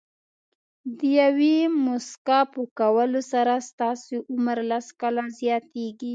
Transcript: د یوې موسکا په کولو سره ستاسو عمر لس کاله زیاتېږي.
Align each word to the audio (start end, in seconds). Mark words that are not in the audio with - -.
د 0.97 0.99
یوې 1.21 1.57
موسکا 1.85 2.39
په 2.53 2.61
کولو 2.79 3.21
سره 3.31 3.53
ستاسو 3.69 4.15
عمر 4.33 4.57
لس 4.69 4.87
کاله 4.99 5.25
زیاتېږي. 5.39 6.09